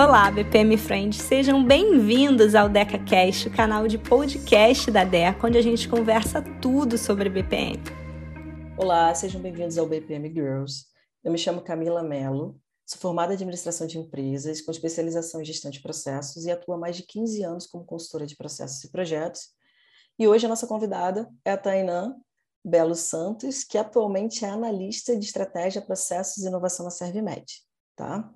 Olá, 0.00 0.30
BPM 0.30 0.78
Friends, 0.78 1.20
sejam 1.20 1.62
bem-vindos 1.62 2.54
ao 2.54 2.70
DecaCast, 2.70 3.48
o 3.48 3.54
canal 3.54 3.86
de 3.86 3.98
podcast 3.98 4.90
da 4.90 5.04
Deca, 5.04 5.46
onde 5.46 5.58
a 5.58 5.62
gente 5.62 5.86
conversa 5.86 6.40
tudo 6.58 6.96
sobre 6.96 7.28
BPM. 7.28 7.76
Olá, 8.78 9.14
sejam 9.14 9.42
bem-vindos 9.42 9.76
ao 9.76 9.86
BPM 9.86 10.32
Girls. 10.32 10.86
Eu 11.22 11.30
me 11.30 11.36
chamo 11.36 11.60
Camila 11.60 12.02
Mello, 12.02 12.58
sou 12.86 12.98
formada 12.98 13.34
em 13.34 13.34
administração 13.34 13.86
de 13.86 13.98
empresas, 13.98 14.62
com 14.62 14.70
especialização 14.70 15.42
em 15.42 15.44
gestão 15.44 15.70
de 15.70 15.82
processos 15.82 16.46
e 16.46 16.50
atuo 16.50 16.72
há 16.72 16.78
mais 16.78 16.96
de 16.96 17.02
15 17.02 17.42
anos 17.42 17.66
como 17.66 17.84
consultora 17.84 18.24
de 18.24 18.36
processos 18.36 18.82
e 18.82 18.90
projetos. 18.90 19.50
E 20.18 20.26
hoje 20.26 20.46
a 20.46 20.48
nossa 20.48 20.66
convidada 20.66 21.28
é 21.44 21.52
a 21.52 21.58
Tainã 21.58 22.16
Belo 22.64 22.94
Santos, 22.94 23.64
que 23.64 23.76
atualmente 23.76 24.46
é 24.46 24.48
analista 24.48 25.14
de 25.14 25.26
estratégia, 25.26 25.82
processos 25.82 26.42
e 26.42 26.46
inovação 26.48 26.86
na 26.86 26.90
Servimed. 26.90 27.44
Tá? 27.94 28.32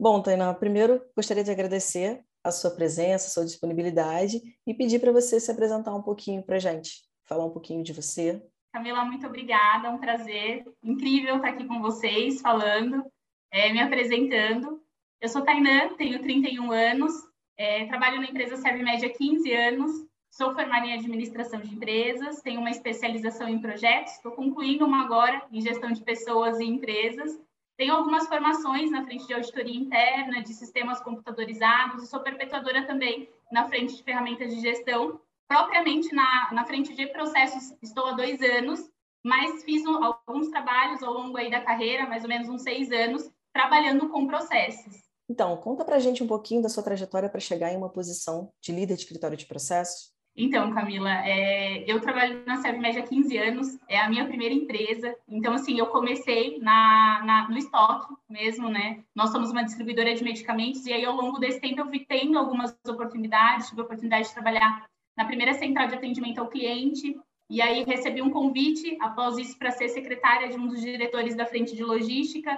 Bom, 0.00 0.22
Tainá, 0.22 0.54
primeiro 0.54 1.02
gostaria 1.16 1.42
de 1.42 1.50
agradecer 1.50 2.22
a 2.44 2.52
sua 2.52 2.70
presença, 2.70 3.26
a 3.26 3.30
sua 3.30 3.44
disponibilidade 3.44 4.40
e 4.64 4.72
pedir 4.72 5.00
para 5.00 5.10
você 5.10 5.40
se 5.40 5.50
apresentar 5.50 5.92
um 5.92 6.02
pouquinho 6.02 6.40
para 6.40 6.54
a 6.54 6.60
gente, 6.60 7.02
falar 7.24 7.44
um 7.44 7.50
pouquinho 7.50 7.82
de 7.82 7.92
você. 7.92 8.40
Camila, 8.72 9.04
muito 9.04 9.26
obrigada, 9.26 9.88
é 9.88 9.90
um 9.90 9.98
prazer 9.98 10.64
incrível 10.84 11.36
estar 11.36 11.48
aqui 11.48 11.64
com 11.66 11.82
vocês, 11.82 12.40
falando, 12.40 13.04
é, 13.50 13.72
me 13.72 13.80
apresentando. 13.80 14.80
Eu 15.20 15.28
sou 15.28 15.42
Tainã, 15.42 15.92
tenho 15.96 16.22
31 16.22 16.70
anos, 16.70 17.12
é, 17.56 17.86
trabalho 17.86 18.20
na 18.20 18.28
empresa 18.28 18.56
Serve 18.56 18.84
Média 18.84 19.08
há 19.08 19.12
15 19.12 19.52
anos, 19.52 19.90
sou 20.30 20.54
formada 20.54 20.86
em 20.86 20.94
administração 20.94 21.60
de 21.60 21.74
empresas, 21.74 22.40
tenho 22.40 22.60
uma 22.60 22.70
especialização 22.70 23.48
em 23.48 23.60
projetos, 23.60 24.12
estou 24.12 24.30
concluindo 24.30 24.86
uma 24.86 25.02
agora 25.02 25.44
em 25.50 25.60
gestão 25.60 25.90
de 25.90 26.04
pessoas 26.04 26.60
e 26.60 26.64
empresas, 26.64 27.36
tenho 27.78 27.94
algumas 27.94 28.26
formações 28.26 28.90
na 28.90 29.04
frente 29.04 29.24
de 29.26 29.32
auditoria 29.32 29.80
interna, 29.80 30.42
de 30.42 30.52
sistemas 30.52 31.00
computadorizados, 31.00 32.02
e 32.02 32.06
sou 32.08 32.18
perpetuadora 32.18 32.84
também 32.84 33.28
na 33.52 33.68
frente 33.68 33.96
de 33.96 34.02
ferramentas 34.02 34.52
de 34.52 34.60
gestão. 34.60 35.20
Propriamente 35.46 36.12
na, 36.12 36.52
na 36.52 36.66
frente 36.66 36.92
de 36.94 37.06
processos, 37.06 37.72
estou 37.80 38.06
há 38.06 38.12
dois 38.12 38.42
anos, 38.42 38.80
mas 39.24 39.62
fiz 39.62 39.86
um, 39.86 40.04
alguns 40.04 40.48
trabalhos 40.48 41.04
ao 41.04 41.14
longo 41.14 41.36
aí 41.38 41.50
da 41.50 41.60
carreira, 41.60 42.06
mais 42.06 42.24
ou 42.24 42.28
menos 42.28 42.48
uns 42.48 42.62
seis 42.62 42.90
anos, 42.90 43.30
trabalhando 43.52 44.08
com 44.08 44.26
processos. 44.26 44.96
Então, 45.30 45.56
conta 45.58 45.84
para 45.84 46.00
gente 46.00 46.22
um 46.22 46.26
pouquinho 46.26 46.60
da 46.60 46.68
sua 46.68 46.82
trajetória 46.82 47.28
para 47.28 47.40
chegar 47.40 47.72
em 47.72 47.76
uma 47.76 47.88
posição 47.88 48.52
de 48.60 48.72
líder 48.72 48.96
de 48.96 49.02
escritório 49.02 49.36
de 49.36 49.46
processos. 49.46 50.12
Então, 50.40 50.72
Camila, 50.72 51.10
é, 51.26 51.82
eu 51.84 52.00
trabalho 52.00 52.44
na 52.46 52.58
Serve 52.58 52.78
Média 52.78 53.02
há 53.02 53.06
15 53.06 53.36
anos, 53.38 53.76
é 53.88 53.98
a 53.98 54.08
minha 54.08 54.24
primeira 54.24 54.54
empresa. 54.54 55.12
Então, 55.28 55.52
assim, 55.52 55.76
eu 55.76 55.86
comecei 55.86 56.60
na, 56.60 57.20
na, 57.24 57.48
no 57.48 57.58
estoque 57.58 58.14
mesmo, 58.30 58.68
né? 58.68 59.02
Nós 59.12 59.30
somos 59.30 59.50
uma 59.50 59.64
distribuidora 59.64 60.14
de 60.14 60.22
medicamentos 60.22 60.86
e 60.86 60.92
aí, 60.92 61.04
ao 61.04 61.16
longo 61.16 61.40
desse 61.40 61.60
tempo, 61.60 61.80
eu 61.80 61.90
vi 61.90 62.06
tendo 62.06 62.38
algumas 62.38 62.70
oportunidades. 62.86 63.68
Tive 63.68 63.80
a 63.80 63.84
oportunidade 63.84 64.28
de 64.28 64.34
trabalhar 64.34 64.86
na 65.16 65.24
primeira 65.24 65.54
central 65.54 65.88
de 65.88 65.96
atendimento 65.96 66.38
ao 66.38 66.46
cliente 66.46 67.18
e 67.50 67.60
aí 67.60 67.82
recebi 67.82 68.22
um 68.22 68.30
convite, 68.30 68.96
após 69.00 69.38
isso, 69.38 69.58
para 69.58 69.72
ser 69.72 69.88
secretária 69.88 70.48
de 70.50 70.56
um 70.56 70.68
dos 70.68 70.80
diretores 70.80 71.34
da 71.34 71.46
frente 71.46 71.74
de 71.74 71.82
logística. 71.82 72.56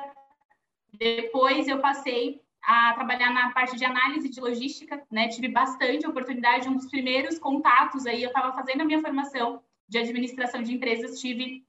Depois, 0.93 1.67
eu 1.67 1.79
passei 1.79 2.43
a 2.63 2.93
trabalhar 2.95 3.33
na 3.33 3.51
parte 3.51 3.77
de 3.77 3.85
análise 3.85 4.29
de 4.29 4.41
logística, 4.41 5.03
né? 5.11 5.29
Tive 5.29 5.49
bastante 5.49 6.07
oportunidade, 6.07 6.69
um 6.69 6.77
dos 6.77 6.89
primeiros 6.89 7.39
contatos 7.39 8.07
aí, 8.07 8.23
eu 8.23 8.29
estava 8.29 8.53
fazendo 8.53 8.83
a 8.83 8.85
minha 8.85 9.01
formação 9.01 9.63
de 9.89 9.99
administração 9.99 10.63
de 10.63 10.75
empresas, 10.75 11.21
tive 11.21 11.65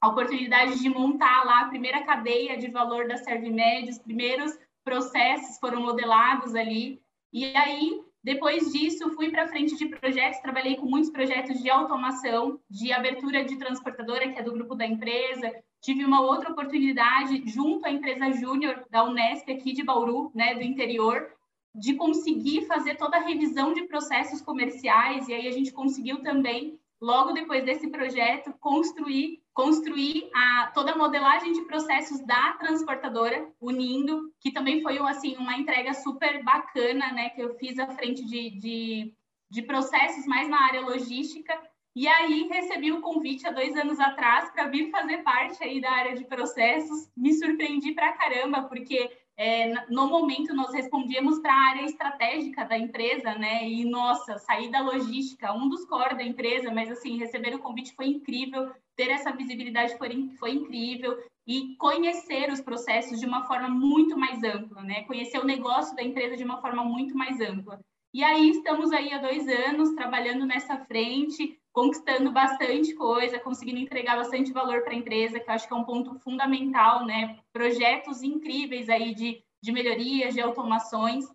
a 0.00 0.08
oportunidade 0.08 0.78
de 0.80 0.88
montar 0.88 1.44
lá 1.44 1.60
a 1.62 1.68
primeira 1.68 2.04
cadeia 2.04 2.58
de 2.58 2.68
valor 2.68 3.08
da 3.08 3.16
Servimed, 3.16 3.88
os 3.88 3.98
primeiros 3.98 4.56
processos 4.84 5.58
foram 5.58 5.80
modelados 5.80 6.54
ali. 6.54 7.00
E 7.32 7.56
aí, 7.56 8.02
depois 8.22 8.70
disso, 8.70 9.10
fui 9.14 9.30
para 9.30 9.48
frente 9.48 9.76
de 9.76 9.86
projetos, 9.86 10.40
trabalhei 10.40 10.76
com 10.76 10.86
muitos 10.86 11.10
projetos 11.10 11.60
de 11.60 11.70
automação, 11.70 12.60
de 12.68 12.92
abertura 12.92 13.44
de 13.44 13.56
transportadora, 13.56 14.30
que 14.30 14.38
é 14.38 14.42
do 14.42 14.52
grupo 14.52 14.74
da 14.74 14.86
empresa, 14.86 15.52
tive 15.84 16.02
uma 16.02 16.22
outra 16.22 16.50
oportunidade 16.50 17.42
junto 17.46 17.84
à 17.84 17.90
empresa 17.90 18.32
Júnior 18.32 18.86
da 18.90 19.04
Unesp 19.04 19.50
aqui 19.50 19.74
de 19.74 19.84
Bauru, 19.84 20.30
né, 20.34 20.54
do 20.54 20.62
interior, 20.62 21.30
de 21.74 21.94
conseguir 21.94 22.64
fazer 22.66 22.94
toda 22.94 23.18
a 23.18 23.20
revisão 23.20 23.74
de 23.74 23.82
processos 23.82 24.40
comerciais. 24.40 25.28
E 25.28 25.34
aí 25.34 25.46
a 25.46 25.50
gente 25.50 25.72
conseguiu 25.72 26.22
também 26.22 26.80
logo 26.98 27.32
depois 27.32 27.64
desse 27.64 27.88
projeto 27.88 28.52
construir 28.58 29.42
construir 29.52 30.28
a, 30.34 30.72
toda 30.74 30.92
a 30.92 30.96
modelagem 30.96 31.52
de 31.52 31.62
processos 31.62 32.20
da 32.26 32.54
transportadora 32.54 33.48
unindo 33.60 34.32
que 34.40 34.50
também 34.50 34.80
foi 34.80 34.98
assim 34.98 35.36
uma 35.36 35.56
entrega 35.56 35.92
super 35.92 36.42
bacana 36.42 37.12
né 37.12 37.30
que 37.30 37.42
eu 37.42 37.54
fiz 37.56 37.78
à 37.78 37.88
frente 37.88 38.24
de, 38.24 38.50
de, 38.58 39.14
de 39.50 39.62
processos 39.62 40.24
mais 40.26 40.48
na 40.48 40.60
área 40.60 40.80
logística 40.80 41.60
e 41.94 42.08
aí 42.08 42.48
recebi 42.48 42.90
o 42.90 43.00
convite 43.00 43.46
há 43.46 43.52
dois 43.52 43.76
anos 43.76 44.00
atrás 44.00 44.50
para 44.50 44.66
vir 44.66 44.90
fazer 44.90 45.18
parte 45.18 45.62
aí 45.62 45.80
da 45.80 45.90
área 45.90 46.16
de 46.16 46.24
processos. 46.24 47.08
Me 47.16 47.32
surpreendi 47.32 47.92
para 47.92 48.12
caramba, 48.14 48.64
porque 48.64 49.10
é, 49.36 49.72
no 49.88 50.08
momento 50.08 50.54
nós 50.54 50.72
respondíamos 50.72 51.38
para 51.40 51.52
a 51.52 51.70
área 51.70 51.84
estratégica 51.84 52.64
da 52.64 52.76
empresa, 52.76 53.34
né? 53.34 53.68
E 53.68 53.84
nossa, 53.84 54.38
sair 54.38 54.70
da 54.70 54.80
logística, 54.80 55.52
um 55.52 55.68
dos 55.68 55.84
core 55.84 56.16
da 56.16 56.24
empresa, 56.24 56.72
mas 56.72 56.90
assim, 56.90 57.18
receber 57.18 57.54
o 57.54 57.60
convite 57.60 57.94
foi 57.94 58.06
incrível, 58.06 58.72
ter 58.96 59.10
essa 59.10 59.32
visibilidade 59.32 59.96
foi, 59.96 60.30
foi 60.38 60.50
incrível 60.52 61.16
e 61.46 61.76
conhecer 61.76 62.50
os 62.50 62.60
processos 62.60 63.20
de 63.20 63.26
uma 63.26 63.46
forma 63.46 63.68
muito 63.68 64.16
mais 64.16 64.42
ampla, 64.42 64.82
né? 64.82 65.02
Conhecer 65.02 65.38
o 65.38 65.44
negócio 65.44 65.94
da 65.94 66.02
empresa 66.02 66.36
de 66.36 66.44
uma 66.44 66.60
forma 66.60 66.84
muito 66.84 67.16
mais 67.16 67.40
ampla. 67.40 67.78
E 68.12 68.22
aí 68.22 68.50
estamos 68.50 68.92
aí 68.92 69.12
há 69.12 69.18
dois 69.18 69.48
anos 69.48 69.92
trabalhando 69.94 70.46
nessa 70.46 70.78
frente, 70.84 71.58
conquistando 71.74 72.30
bastante 72.30 72.94
coisa, 72.94 73.40
conseguindo 73.40 73.80
entregar 73.80 74.16
bastante 74.16 74.52
valor 74.52 74.82
para 74.82 74.92
a 74.92 74.96
empresa, 74.96 75.40
que 75.40 75.50
eu 75.50 75.54
acho 75.54 75.66
que 75.66 75.74
é 75.74 75.76
um 75.76 75.84
ponto 75.84 76.16
fundamental, 76.20 77.04
né? 77.04 77.40
Projetos 77.52 78.22
incríveis 78.22 78.88
aí 78.88 79.12
de, 79.12 79.44
de 79.60 79.72
melhorias, 79.72 80.32
de 80.32 80.40
automações. 80.40 81.26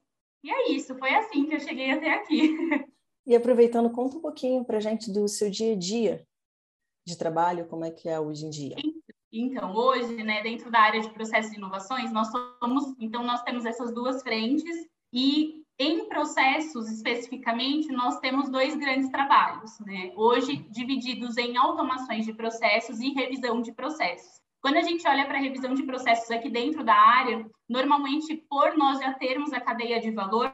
E 0.41 0.49
é 0.49 0.71
isso, 0.71 0.97
foi 0.97 1.13
assim 1.13 1.45
que 1.45 1.55
eu 1.55 1.59
cheguei 1.59 1.91
até 1.91 2.13
aqui. 2.13 2.57
E 3.27 3.35
aproveitando, 3.35 3.91
conta 3.91 4.17
um 4.17 4.21
pouquinho 4.21 4.65
para 4.65 4.77
a 4.77 4.79
gente 4.79 5.11
do 5.11 5.27
seu 5.27 5.51
dia 5.51 5.73
a 5.73 5.75
dia 5.75 6.25
de 7.05 7.15
trabalho, 7.15 7.67
como 7.67 7.85
é 7.85 7.91
que 7.91 8.09
é 8.09 8.19
hoje 8.19 8.43
em 8.43 8.49
dia. 8.49 8.75
Então, 9.31 9.75
hoje, 9.75 10.23
né, 10.23 10.41
dentro 10.41 10.71
da 10.71 10.79
área 10.79 10.99
de 10.99 11.11
processos 11.11 11.51
e 11.53 11.57
inovações, 11.57 12.11
nós 12.11 12.31
somos, 12.31 12.95
então 12.99 13.23
nós 13.23 13.43
temos 13.43 13.65
essas 13.65 13.93
duas 13.93 14.23
frentes 14.23 14.87
e 15.13 15.63
em 15.79 16.09
processos, 16.09 16.91
especificamente, 16.91 17.89
nós 17.89 18.19
temos 18.19 18.49
dois 18.49 18.75
grandes 18.75 19.09
trabalhos, 19.09 19.79
né? 19.79 20.11
hoje 20.13 20.57
divididos 20.69 21.37
em 21.37 21.55
automações 21.55 22.25
de 22.25 22.33
processos 22.33 22.99
e 22.99 23.13
revisão 23.13 23.61
de 23.61 23.71
processos. 23.71 24.41
Quando 24.61 24.75
a 24.75 24.81
gente 24.81 25.07
olha 25.07 25.25
para 25.25 25.37
a 25.37 25.41
revisão 25.41 25.73
de 25.73 25.83
processos 25.83 26.29
aqui 26.31 26.49
dentro 26.49 26.83
da 26.83 26.93
área, 26.93 27.49
normalmente, 27.67 28.35
por 28.49 28.75
nós 28.77 28.99
já 28.99 29.13
termos 29.13 29.53
a 29.53 29.61
cadeia 29.61 30.01
de 30.01 30.11
valor, 30.11 30.53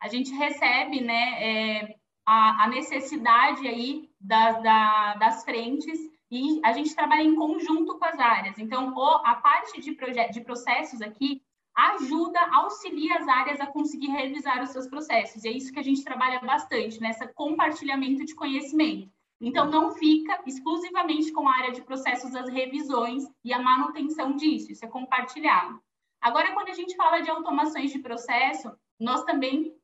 a 0.00 0.08
gente 0.08 0.34
recebe 0.34 1.00
né, 1.00 1.38
é, 1.40 1.94
a, 2.26 2.64
a, 2.64 2.66
necessidade 2.66 3.68
aí 3.68 4.10
das, 4.20 4.60
da, 4.60 5.14
das 5.14 5.44
frentes 5.44 6.00
e 6.28 6.60
a 6.64 6.72
gente 6.72 6.96
trabalha 6.96 7.22
em 7.22 7.36
conjunto 7.36 7.96
com 7.96 8.04
as 8.04 8.18
áreas. 8.18 8.58
Então, 8.58 8.92
o, 8.92 9.08
a 9.24 9.36
parte 9.36 9.80
de, 9.80 9.96
de 10.32 10.40
processos 10.40 11.00
aqui 11.00 11.40
ajuda, 11.74 12.40
auxilia 12.52 13.16
as 13.16 13.28
áreas 13.28 13.60
a 13.60 13.66
conseguir 13.66 14.08
revisar 14.08 14.62
os 14.62 14.70
seus 14.70 14.86
processos. 14.86 15.44
E 15.44 15.48
é 15.48 15.52
isso 15.52 15.72
que 15.72 15.78
a 15.78 15.84
gente 15.84 16.04
trabalha 16.04 16.40
bastante, 16.40 17.00
nessa 17.00 17.26
compartilhamento 17.26 18.24
de 18.24 18.34
conhecimento. 18.34 19.10
Então, 19.40 19.68
não 19.68 19.90
fica 19.90 20.40
exclusivamente 20.46 21.32
com 21.32 21.48
a 21.48 21.56
área 21.56 21.72
de 21.72 21.82
processos 21.82 22.34
as 22.34 22.48
revisões 22.48 23.24
e 23.44 23.52
a 23.52 23.58
manutenção 23.58 24.36
disso, 24.36 24.70
isso 24.70 24.84
é 24.84 24.88
compartilhado. 24.88 25.82
Agora, 26.20 26.52
quando 26.52 26.68
a 26.68 26.74
gente 26.74 26.94
fala 26.94 27.20
de 27.20 27.28
automações 27.28 27.90
de 27.90 27.98
processo, 27.98 28.72
nós 29.00 29.24
também 29.24 29.74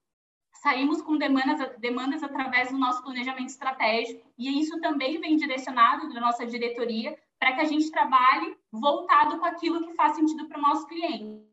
saímos 0.62 1.02
com 1.02 1.16
demandas, 1.16 1.76
demandas 1.78 2.22
através 2.22 2.70
do 2.70 2.78
nosso 2.78 3.02
planejamento 3.02 3.48
estratégico, 3.48 4.30
e 4.38 4.60
isso 4.60 4.80
também 4.80 5.20
vem 5.20 5.36
direcionado 5.36 6.12
da 6.12 6.20
nossa 6.20 6.46
diretoria 6.46 7.18
para 7.38 7.52
que 7.54 7.60
a 7.60 7.64
gente 7.64 7.90
trabalhe 7.90 8.56
voltado 8.72 9.38
com 9.38 9.44
aquilo 9.44 9.86
que 9.86 9.94
faz 9.94 10.16
sentido 10.16 10.46
para 10.48 10.58
o 10.58 10.62
nosso 10.62 10.86
cliente. 10.86 11.46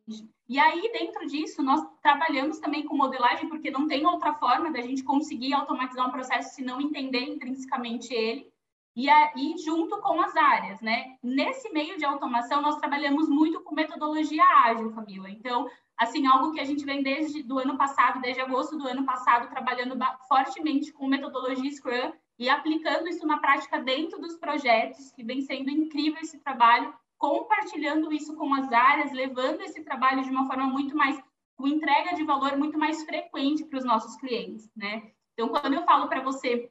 E 0.48 0.60
aí, 0.60 0.92
dentro 0.92 1.26
disso, 1.28 1.64
nós 1.64 1.82
trabalhamos 2.02 2.60
também 2.60 2.86
com 2.86 2.96
modelagem, 2.96 3.50
porque 3.50 3.72
não 3.72 3.88
tem 3.88 4.06
outra 4.06 4.34
forma 4.34 4.72
da 4.72 4.82
gente 4.82 5.04
conseguir 5.04 5.54
automatizar 5.54 6.08
um 6.08 6.12
processo 6.12 6.56
se 6.56 6.64
não 6.64 6.82
entender 6.82 7.22
intrinsecamente 7.22 8.14
ele. 8.14 8.52
E 8.96 9.10
aí, 9.10 9.56
junto 9.58 10.00
com 10.00 10.22
as 10.22 10.36
áreas, 10.38 10.80
né? 10.82 11.18
Nesse 11.22 11.70
meio 11.72 11.98
de 11.98 12.06
automação, 12.06 12.62
nós 12.62 12.78
trabalhamos 12.78 13.28
muito 13.28 13.62
com 13.62 13.76
metodologia 13.76 14.44
ágil, 14.64 14.94
Camila. 14.94 15.30
Então, 15.30 15.70
assim, 15.98 16.26
algo 16.26 16.52
que 16.52 16.62
a 16.62 16.64
gente 16.64 16.86
vem 16.86 17.04
desde 17.04 17.44
do 17.44 17.60
ano 17.60 17.78
passado, 17.78 18.22
desde 18.22 18.42
agosto 18.42 18.78
do 18.78 18.88
ano 18.88 19.04
passado, 19.04 19.50
trabalhando 19.50 19.98
fortemente 20.28 20.94
com 20.94 21.08
metodologia 21.08 21.72
Scrum 21.72 22.14
e 22.38 22.50
aplicando 22.50 23.08
isso 23.08 23.26
na 23.26 23.38
prática 23.38 23.80
dentro 23.80 24.20
dos 24.20 24.36
projetos, 24.38 25.12
que 25.12 25.24
vem 25.24 25.42
sendo 25.42 25.70
incrível 25.70 26.22
esse 26.22 26.40
trabalho, 26.40 26.94
compartilhando 27.18 28.12
isso 28.12 28.36
com 28.36 28.54
as 28.54 28.72
áreas, 28.72 29.12
levando 29.12 29.62
esse 29.62 29.84
trabalho 29.84 30.24
de 30.24 30.30
uma 30.30 30.46
forma 30.46 30.68
muito 30.68 30.96
mais 30.96 31.22
com 31.56 31.68
entrega 31.68 32.14
de 32.14 32.24
valor 32.24 32.58
muito 32.58 32.78
mais 32.78 33.04
frequente 33.04 33.64
para 33.64 33.80
os 33.80 33.86
nossos 33.86 34.18
clientes, 34.18 34.70
né? 34.76 35.12
Então, 35.34 35.48
quando 35.48 35.74
eu 35.74 35.84
falo 35.86 36.08
para 36.08 36.22
você 36.22 36.70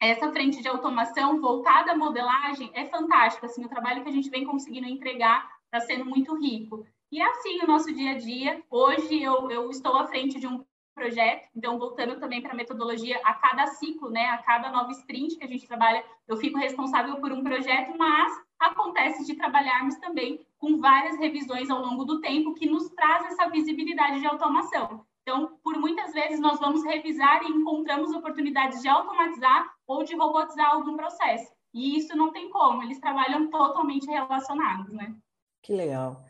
essa 0.00 0.32
frente 0.32 0.62
de 0.62 0.68
automação 0.68 1.40
voltada 1.40 1.92
à 1.92 1.96
modelagem 1.96 2.70
é 2.72 2.86
fantástica, 2.86 3.46
assim, 3.46 3.64
o 3.64 3.68
trabalho 3.68 4.02
que 4.02 4.08
a 4.08 4.12
gente 4.12 4.30
vem 4.30 4.46
conseguindo 4.46 4.86
entregar 4.86 5.46
está 5.64 5.80
sendo 5.80 6.06
muito 6.06 6.34
rico. 6.36 6.86
E 7.12 7.20
é 7.20 7.24
assim 7.24 7.60
o 7.62 7.66
nosso 7.66 7.92
dia 7.92 8.12
a 8.12 8.18
dia. 8.18 8.62
Hoje 8.70 9.22
eu, 9.22 9.50
eu 9.50 9.68
estou 9.68 9.96
à 9.96 10.06
frente 10.06 10.40
de 10.40 10.46
um 10.46 10.64
projeto, 10.94 11.48
então 11.54 11.78
voltando 11.78 12.18
também 12.18 12.42
para 12.42 12.52
a 12.52 12.56
metodologia, 12.56 13.20
a 13.24 13.34
cada 13.34 13.66
ciclo, 13.66 14.10
né, 14.10 14.26
a 14.26 14.38
cada 14.38 14.70
nova 14.70 14.90
sprint 14.92 15.36
que 15.36 15.44
a 15.44 15.48
gente 15.48 15.66
trabalha, 15.66 16.04
eu 16.28 16.36
fico 16.36 16.58
responsável 16.58 17.16
por 17.20 17.32
um 17.32 17.42
projeto, 17.42 17.96
mas 17.96 18.32
acontece 18.58 19.24
de 19.24 19.34
trabalharmos 19.34 19.96
também 19.96 20.44
com 20.58 20.78
várias 20.78 21.18
revisões 21.18 21.70
ao 21.70 21.80
longo 21.80 22.04
do 22.04 22.20
tempo 22.20 22.54
que 22.54 22.68
nos 22.68 22.88
traz 22.90 23.26
essa 23.26 23.48
visibilidade 23.48 24.20
de 24.20 24.26
automação. 24.26 25.04
Então, 25.22 25.58
por 25.62 25.78
muitas 25.78 26.12
vezes 26.12 26.40
nós 26.40 26.58
vamos 26.58 26.84
revisar 26.84 27.42
e 27.44 27.50
encontramos 27.50 28.12
oportunidades 28.12 28.82
de 28.82 28.88
automatizar 28.88 29.70
ou 29.86 30.02
de 30.02 30.14
robotizar 30.16 30.72
algum 30.72 30.96
processo. 30.96 31.50
E 31.72 31.96
isso 31.96 32.16
não 32.16 32.32
tem 32.32 32.50
como, 32.50 32.82
eles 32.82 32.98
trabalham 32.98 33.48
totalmente 33.48 34.06
relacionados, 34.06 34.92
né? 34.92 35.14
Que 35.62 35.72
legal. 35.72 36.24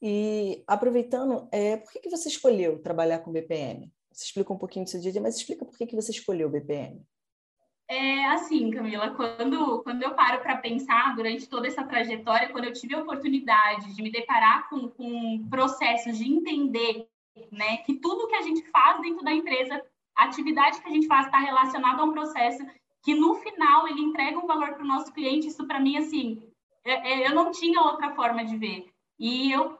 E 0.00 0.64
aproveitando, 0.66 1.48
é, 1.52 1.76
por 1.76 1.92
que, 1.92 2.00
que 2.00 2.10
você 2.10 2.28
escolheu 2.28 2.82
trabalhar 2.82 3.20
com 3.20 3.32
BPM? 3.32 3.92
Você 4.22 4.28
explica 4.28 4.52
um 4.52 4.58
pouquinho 4.58 4.84
do 4.84 4.90
seu 4.90 5.00
dia 5.00 5.10
a 5.10 5.12
dia, 5.12 5.22
mas 5.22 5.36
explica 5.36 5.64
por 5.64 5.76
que, 5.76 5.84
que 5.84 5.96
você 5.96 6.12
escolheu 6.12 6.46
o 6.46 6.50
BPM. 6.50 7.02
É 7.88 8.26
assim, 8.26 8.70
Camila, 8.70 9.10
quando, 9.10 9.82
quando 9.82 10.02
eu 10.02 10.14
paro 10.14 10.40
para 10.40 10.56
pensar 10.56 11.14
durante 11.16 11.48
toda 11.48 11.66
essa 11.66 11.84
trajetória, 11.84 12.50
quando 12.50 12.66
eu 12.66 12.72
tive 12.72 12.94
a 12.94 13.02
oportunidade 13.02 13.94
de 13.94 14.02
me 14.02 14.10
deparar 14.10 14.68
com, 14.70 14.88
com 14.88 15.46
processos 15.50 16.16
de 16.16 16.32
entender 16.32 17.08
né, 17.50 17.78
que 17.78 17.94
tudo 17.94 18.28
que 18.28 18.36
a 18.36 18.42
gente 18.42 18.62
faz 18.70 19.00
dentro 19.02 19.24
da 19.24 19.32
empresa, 19.32 19.84
a 20.16 20.24
atividade 20.24 20.80
que 20.80 20.88
a 20.88 20.92
gente 20.92 21.06
faz 21.06 21.26
está 21.26 21.38
relacionada 21.38 22.00
a 22.00 22.04
um 22.04 22.12
processo 22.12 22.64
que 23.02 23.14
no 23.14 23.34
final 23.34 23.88
ele 23.88 24.00
entrega 24.00 24.38
um 24.38 24.46
valor 24.46 24.74
para 24.74 24.84
o 24.84 24.86
nosso 24.86 25.12
cliente, 25.12 25.48
isso 25.48 25.66
para 25.66 25.80
mim, 25.80 25.96
assim, 25.96 26.40
é, 26.84 26.92
é, 26.92 27.28
eu 27.28 27.34
não 27.34 27.50
tinha 27.50 27.80
outra 27.80 28.14
forma 28.14 28.44
de 28.44 28.56
ver. 28.56 28.86
E 29.18 29.50
eu 29.50 29.78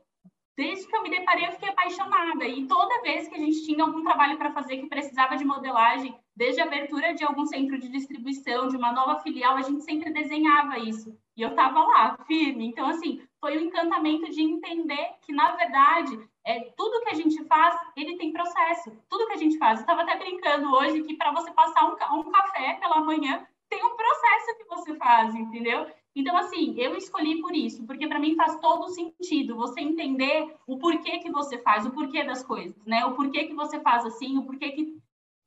desde 0.57 0.87
que 0.87 0.97
eu 0.97 1.03
me 1.03 1.11
deparei, 1.11 1.47
eu 1.47 1.53
fiquei 1.53 1.69
apaixonada. 1.69 2.45
E 2.45 2.67
toda 2.67 3.03
vez 3.03 3.29
que 3.29 3.35
a 3.35 3.39
gente 3.39 3.65
tinha 3.65 3.85
algum 3.85 4.03
trabalho 4.03 4.37
para 4.37 4.53
fazer 4.53 4.79
que 4.79 4.89
precisava 4.89 5.37
de 5.37 5.45
modelagem, 5.45 6.15
desde 6.37 6.61
a 6.61 6.65
abertura 6.65 7.15
de 7.15 7.25
algum 7.25 7.47
centro 7.47 7.79
de 7.79 7.89
distribuição, 7.89 8.69
de 8.69 8.77
uma 8.77 8.93
nova 8.93 9.21
filial, 9.21 9.57
a 9.57 9.63
gente 9.63 9.83
sempre 9.85 10.11
desenhava 10.11 10.79
isso. 10.79 11.17
E 11.37 11.43
eu 11.43 11.51
estava 11.51 11.81
lá, 11.81 12.17
firme. 12.27 12.67
Então, 12.67 12.87
assim, 12.87 13.23
foi 13.41 13.57
o 13.57 13.61
um 13.61 13.65
encantamento 13.65 14.31
de 14.31 14.43
entender 14.43 15.15
que, 15.23 15.33
na 15.33 15.53
verdade, 15.53 16.19
é, 16.45 16.61
tudo 16.77 17.01
que 17.01 17.11
a 17.11 17.15
gente 17.15 17.43
faz, 17.45 17.75
ele 17.97 18.17
tem 18.17 18.33
processo. 18.33 18.93
Tudo 19.09 19.27
que 19.27 19.33
a 19.33 19.39
gente 19.39 19.59
faz. 19.59 19.79
Eu 19.79 19.83
estava 19.83 20.03
até 20.03 20.17
brincando 20.17 20.73
hoje 20.75 21.03
que 21.03 21.17
para 21.17 21.33
você 21.33 21.51
passar 21.53 21.87
um, 21.87 22.21
um 22.21 22.31
café 22.31 22.75
pela 22.75 23.01
manhã, 23.01 23.47
tem 23.71 23.83
um 23.85 23.97
processo 23.97 24.59
que 24.59 24.65
você 24.69 24.95
faz, 24.97 25.35
entendeu? 25.35 25.87
Então, 26.14 26.37
assim, 26.37 26.75
eu 26.79 26.94
escolhi 26.94 27.41
por 27.41 27.55
isso, 27.55 27.87
porque 27.87 28.06
para 28.06 28.19
mim 28.19 28.37
faz 28.37 28.61
todo 28.61 28.91
sentido 28.91 29.56
você 29.56 29.81
entender 29.81 30.55
o 30.67 30.79
porquê 30.79 31.19
que 31.19 31.31
você 31.31 31.59
faz, 31.59 31.87
o 31.87 31.91
porquê 31.91 32.23
das 32.23 32.43
coisas, 32.43 32.76
né? 32.85 33.05
O 33.06 33.14
porquê 33.14 33.44
que 33.44 33.55
você 33.55 33.81
faz 33.81 34.05
assim, 34.05 34.37
o 34.37 34.44
porquê 34.44 34.73
que, 34.73 34.99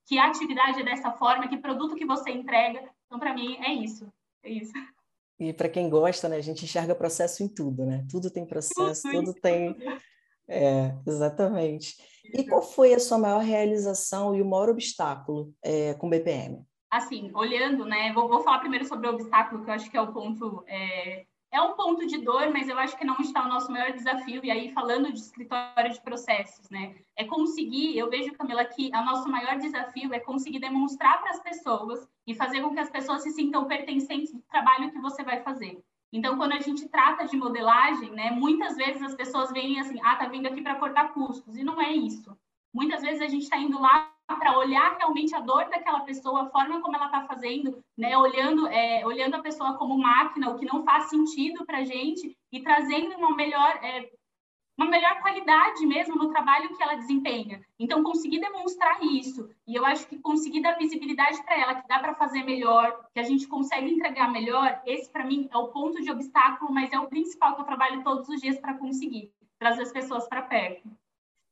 que 0.07 0.17
a 0.17 0.27
atividade 0.27 0.81
é 0.81 0.83
dessa 0.83 1.12
forma, 1.12 1.47
que 1.47 1.57
produto 1.57 1.95
que 1.95 2.06
você 2.06 2.31
entrega. 2.31 2.83
Então, 3.06 3.19
para 3.19 3.33
mim, 3.33 3.57
é 3.57 3.73
isso. 3.73 4.07
É 4.44 4.50
isso. 4.50 4.73
E 5.39 5.53
para 5.53 5.69
quem 5.69 5.89
gosta, 5.89 6.27
né, 6.27 6.38
a 6.38 6.41
gente 6.41 6.65
enxerga 6.65 6.95
processo 6.95 7.44
em 7.44 7.47
tudo, 7.47 7.85
né? 7.85 8.06
Tudo 8.09 8.31
tem 8.31 8.45
processo, 8.45 9.03
tudo, 9.03 9.25
tudo 9.25 9.33
tem. 9.41 9.75
É, 10.47 10.95
exatamente. 11.06 11.95
E 12.33 12.44
qual 12.44 12.61
foi 12.61 12.94
a 12.94 13.00
sua 13.00 13.18
maior 13.18 13.44
realização 13.44 14.35
e 14.35 14.41
o 14.41 14.45
maior 14.45 14.69
obstáculo 14.69 15.53
é, 15.61 15.94
com 15.95 16.09
BPM? 16.09 16.65
Assim, 16.97 17.31
olhando, 17.33 17.86
né? 17.86 18.12
Vou, 18.13 18.27
vou, 18.27 18.42
falar 18.42 18.59
primeiro 18.59 18.86
sobre 18.86 19.07
o 19.07 19.13
obstáculo, 19.13 19.63
que 19.63 19.69
eu 19.69 19.74
acho 19.74 19.89
que 19.89 19.97
é 19.97 20.01
o 20.01 20.12
ponto. 20.12 20.63
É, 20.68 21.25
é 21.51 21.62
um 21.62 21.74
ponto 21.74 22.06
de 22.06 22.18
dor, 22.18 22.51
mas 22.51 22.68
eu 22.68 22.77
acho 22.77 22.97
que 22.97 23.06
não 23.06 23.15
está 23.19 23.45
o 23.45 23.47
nosso 23.47 23.71
maior 23.71 23.92
desafio. 23.94 24.44
E 24.44 24.51
aí, 24.51 24.71
falando 24.74 25.12
de 25.12 25.19
escritório 25.19 25.92
de 25.92 26.01
processos, 26.01 26.69
né? 26.69 26.95
É 27.15 27.24
conseguir, 27.24 27.97
eu 27.97 28.09
vejo, 28.09 28.33
Camila, 28.33 28.65
que 28.65 28.88
o 28.88 29.06
nosso 29.06 29.30
maior 29.30 29.57
desafio 29.57 30.13
é 30.13 30.19
conseguir 30.19 30.59
demonstrar 30.59 31.21
para 31.21 31.31
as 31.31 31.39
pessoas 31.39 32.07
e 32.27 32.33
fazer 32.33 32.62
com 32.62 32.74
que 32.74 32.80
as 32.80 32.89
pessoas 32.89 33.24
se 33.24 33.31
sintam 33.31 33.65
pertencentes 33.65 34.33
do 34.33 34.42
trabalho 34.50 34.92
que 34.92 35.00
você 35.00 35.24
vai 35.24 35.42
fazer. 35.42 35.81
Então, 36.12 36.38
quando 36.38 36.53
a 36.53 36.59
gente 36.59 36.88
trata 36.88 37.25
de 37.25 37.36
modelagem, 37.36 38.12
né, 38.12 38.31
muitas 38.31 38.75
vezes 38.75 39.01
as 39.01 39.15
pessoas 39.15 39.51
veem 39.51 39.80
assim, 39.80 40.00
ah, 40.03 40.15
tá 40.15 40.27
vindo 40.27 40.47
aqui 40.47 40.62
para 40.62 40.75
cortar 40.75 41.13
custos, 41.13 41.57
e 41.57 41.63
não 41.63 41.81
é 41.81 41.92
isso. 41.92 42.38
Muitas 42.74 43.01
vezes 43.01 43.21
a 43.21 43.27
gente 43.27 43.44
está 43.44 43.57
indo 43.57 43.80
lá 43.80 44.14
para 44.33 44.57
olhar 44.57 44.98
realmente 44.98 45.36
a 45.36 45.39
dor 45.39 45.69
daquela 45.69 46.00
pessoa, 46.01 46.44
a 46.44 46.50
forma 46.50 46.81
como 46.81 46.95
ela 46.95 47.06
está 47.06 47.25
fazendo, 47.25 47.77
né? 47.98 48.18
Olhando, 48.18 48.68
é, 48.68 49.06
olhando 49.06 49.36
a 49.36 49.42
pessoa 49.42 49.77
como 49.77 49.98
máquina, 49.98 50.50
o 50.50 50.57
que 50.57 50.66
não 50.66 50.83
faz 50.83 51.10
sentido 51.10 51.66
para 51.66 51.80
a 51.80 51.83
gente 51.83 52.36
e 52.51 52.62
trazendo 52.62 53.16
uma 53.18 53.36
melhor, 53.36 53.80
é, 53.83 54.10
uma 54.77 54.88
melhor 54.88 55.22
qualidade 55.22 55.86
mesmo 55.86 56.16
no 56.16 56.30
trabalho 56.30 56.75
que 56.75 56.81
ela 56.81 56.95
desempenha. 56.95 57.62
Então, 57.80 58.04
conseguir 58.04 58.39
demonstrar 58.39 59.04
isso 59.04 59.50
e 59.68 59.75
eu 59.75 59.86
acho 59.86 60.07
que 60.07 60.18
conseguir 60.19 60.62
dar 60.62 60.78
visibilidade 60.78 61.42
para 61.44 61.60
ela, 61.60 61.75
que 61.75 61.88
dá 61.88 62.00
para 62.00 62.16
fazer 62.16 62.44
melhor, 62.44 63.07
que 63.13 63.19
a 63.19 63.24
gente 63.24 63.48
consegue 63.48 63.89
entregar 63.89 64.31
melhor, 64.31 64.81
esse 64.86 65.10
para 65.10 65.24
mim 65.24 65.48
é 65.51 65.57
o 65.57 65.68
ponto 65.68 66.01
de 66.01 66.12
obstáculo, 66.12 66.74
mas 66.74 66.92
é 66.92 67.00
o 67.00 67.07
principal 67.07 67.56
que 67.56 67.62
eu 67.62 67.66
trabalho 67.66 68.04
todos 68.04 68.28
os 68.28 68.42
dias 68.42 68.60
para 68.60 68.74
conseguir 68.74 69.31
trazer 69.60 69.83
as 69.83 69.92
pessoas 69.92 70.28
para 70.28 70.42
perto. 70.42 70.89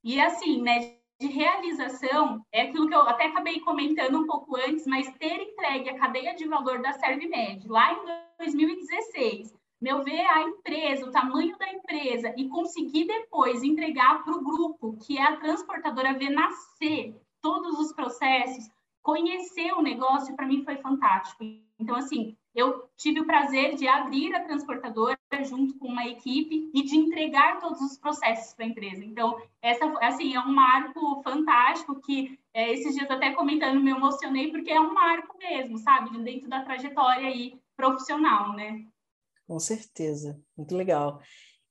E 0.03 0.19
assim, 0.19 0.61
né? 0.61 1.02
De 1.19 1.27
realização 1.27 2.45
é 2.51 2.63
aquilo 2.63 2.87
que 2.87 2.95
eu 2.95 3.01
até 3.01 3.25
acabei 3.25 3.59
comentando 3.59 4.19
um 4.19 4.27
pouco 4.27 4.55
antes, 4.55 4.85
mas 4.85 5.11
ter 5.17 5.41
entregue 5.41 5.89
a 5.89 5.97
cadeia 5.97 6.35
de 6.35 6.47
valor 6.47 6.81
da 6.81 6.93
ServiMed 6.93 7.67
lá 7.67 7.93
em 7.93 8.43
2016, 8.43 9.53
meu 9.81 10.03
ver 10.03 10.25
a 10.25 10.41
empresa, 10.41 11.05
o 11.05 11.11
tamanho 11.11 11.57
da 11.57 11.71
empresa 11.71 12.33
e 12.37 12.47
conseguir 12.49 13.05
depois 13.05 13.63
entregar 13.63 14.23
para 14.23 14.33
o 14.33 14.43
grupo, 14.43 14.97
que 15.05 15.17
é 15.17 15.23
a 15.23 15.37
transportadora, 15.37 16.17
ver 16.17 16.29
nascer 16.29 17.15
todos 17.41 17.77
os 17.79 17.93
processos, 17.93 18.69
conhecer 19.01 19.73
o 19.73 19.81
negócio, 19.81 20.35
para 20.35 20.47
mim 20.47 20.63
foi 20.63 20.77
fantástico. 20.77 21.43
Então, 21.77 21.97
assim, 21.97 22.37
eu 22.55 22.89
tive 22.95 23.19
o 23.19 23.25
prazer 23.25 23.75
de 23.75 23.87
abrir 23.87 24.33
a 24.33 24.43
transportadora 24.45 25.19
junto 25.41 25.77
com 25.79 25.87
uma 25.87 26.05
equipe 26.05 26.69
e 26.73 26.83
de 26.83 26.97
entregar 26.97 27.61
todos 27.61 27.79
os 27.79 27.97
processos 27.97 28.53
para 28.53 28.65
a 28.65 28.67
empresa. 28.67 29.05
Então, 29.05 29.41
essa 29.61 29.85
assim 30.01 30.35
é 30.35 30.39
um 30.41 30.51
marco 30.51 31.21
fantástico 31.23 32.01
que 32.01 32.37
é, 32.53 32.73
esses 32.73 32.93
dias 32.93 33.09
até 33.09 33.31
comentando 33.31 33.79
me 33.79 33.91
emocionei 33.91 34.51
porque 34.51 34.71
é 34.71 34.79
um 34.79 34.93
marco 34.93 35.37
mesmo, 35.37 35.77
sabe, 35.77 36.17
dentro 36.23 36.49
da 36.49 36.61
trajetória 36.61 37.27
aí 37.27 37.57
profissional, 37.75 38.53
né? 38.53 38.85
Com 39.47 39.59
certeza, 39.59 40.39
muito 40.57 40.75
legal. 40.75 41.21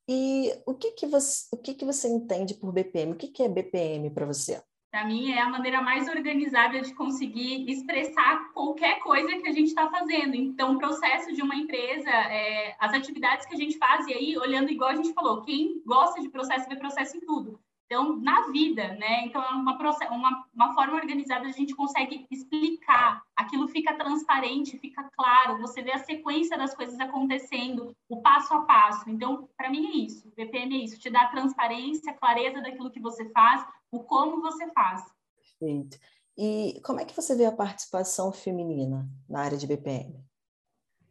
E 0.09 0.53
o 0.67 0.75
que 0.75 0.93
que 0.93 1.07
você, 1.07 1.47
o 1.53 1.57
que 1.57 1.75
que 1.75 1.85
você 1.85 2.09
entende 2.09 2.55
por 2.55 2.73
BPM? 2.73 3.13
O 3.13 3.17
que 3.17 3.29
que 3.29 3.43
é 3.43 3.49
BPM 3.49 4.11
para 4.11 4.27
você? 4.27 4.63
Para 4.93 5.07
mim, 5.07 5.33
é 5.33 5.41
a 5.41 5.49
maneira 5.49 5.81
mais 5.81 6.07
organizada 6.07 6.79
de 6.83 6.93
conseguir 6.93 7.65
expressar 7.67 8.53
qualquer 8.53 8.99
coisa 8.99 9.39
que 9.39 9.49
a 9.49 9.51
gente 9.51 9.69
está 9.69 9.89
fazendo. 9.89 10.35
Então, 10.35 10.75
o 10.75 10.79
processo 10.79 11.33
de 11.33 11.41
uma 11.41 11.57
empresa, 11.57 12.11
é, 12.11 12.77
as 12.79 12.93
atividades 12.93 13.47
que 13.47 13.55
a 13.55 13.59
gente 13.59 13.79
faz, 13.79 14.07
e 14.07 14.13
aí, 14.13 14.37
olhando 14.37 14.71
igual 14.71 14.91
a 14.91 14.95
gente 14.95 15.15
falou, 15.15 15.41
quem 15.41 15.81
gosta 15.87 16.21
de 16.21 16.29
processo 16.29 16.69
vê 16.69 16.77
processo 16.77 17.17
em 17.17 17.21
tudo. 17.21 17.59
Então, 17.93 18.17
na 18.17 18.49
vida, 18.49 18.95
né? 18.95 19.27
Então, 19.27 19.45
é 19.45 19.51
uma, 19.51 19.77
uma, 20.11 20.49
uma 20.55 20.73
forma 20.73 20.95
organizada, 20.95 21.47
a 21.47 21.53
gente 21.53 21.77
consegue 21.77 22.27
explicar, 22.31 23.23
aquilo 23.37 23.69
fica 23.69 23.95
transparente, 23.99 24.79
fica 24.79 25.07
claro, 25.15 25.61
você 25.61 25.83
vê 25.83 25.93
a 25.93 25.99
sequência 25.99 26.57
das 26.57 26.75
coisas 26.75 26.99
acontecendo, 26.99 27.95
o 28.09 28.23
passo 28.23 28.55
a 28.55 28.63
passo. 28.63 29.11
Então, 29.11 29.47
para 29.59 29.69
mim 29.69 29.89
é 29.89 29.97
isso, 30.07 30.27
o 30.27 30.31
BPM 30.35 30.75
é 30.75 30.85
isso, 30.85 30.99
te 30.99 31.11
dá 31.11 31.27
transparência, 31.27 32.15
clareza 32.15 32.63
daquilo 32.63 32.91
que 32.91 32.99
você 32.99 33.29
faz, 33.29 33.63
o 33.91 34.03
como 34.03 34.41
você 34.41 34.67
faz. 34.71 35.05
Perfeito. 35.37 35.99
E 36.39 36.81
como 36.83 36.99
é 36.99 37.05
que 37.05 37.15
você 37.15 37.37
vê 37.37 37.45
a 37.45 37.53
participação 37.53 38.33
feminina 38.33 39.07
na 39.29 39.43
área 39.43 39.59
de 39.59 39.67
BPM? 39.67 40.19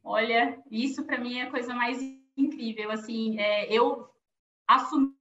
Olha, 0.04 0.60
isso 0.72 1.04
para 1.06 1.20
mim 1.20 1.38
é 1.38 1.44
a 1.44 1.52
coisa 1.52 1.76
mais 1.76 2.02
incrível. 2.36 2.90
Assim, 2.90 3.38
é, 3.38 3.72
eu 3.72 4.10
assumi 4.68 5.21